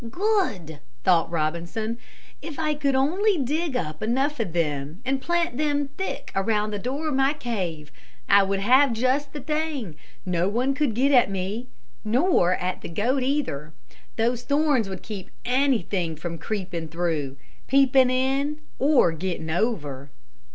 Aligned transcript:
"Good!" 0.09 0.79
thought 1.03 1.29
Robinson. 1.29 1.99
"If 2.41 2.57
I 2.57 2.73
could 2.73 2.95
only 2.95 3.37
dig 3.37 3.77
up 3.77 4.01
enough 4.01 4.39
of 4.39 4.51
them 4.51 4.99
and 5.05 5.21
plant 5.21 5.59
them 5.59 5.89
thick 5.89 6.31
around 6.33 6.71
the 6.71 6.79
door 6.79 7.09
of 7.09 7.13
my 7.13 7.33
cave, 7.33 7.91
I 8.27 8.41
would 8.41 8.61
have 8.61 8.93
just 8.93 9.31
the 9.31 9.39
thing. 9.41 9.95
No 10.25 10.49
one 10.49 10.73
could 10.73 10.95
get 10.95 11.11
at 11.11 11.29
me, 11.29 11.67
nor 12.03 12.53
at 12.55 12.81
the 12.81 12.89
goat, 12.89 13.21
either. 13.21 13.73
The 14.15 14.35
thorns 14.35 14.89
would 14.89 15.03
keep 15.03 15.29
anything 15.45 16.15
from 16.15 16.39
creeping 16.39 16.87
through, 16.87 17.37
peeping 17.67 18.09
in 18.09 18.59
or 18.79 19.11
getting 19.11 19.51
over." 19.51 20.09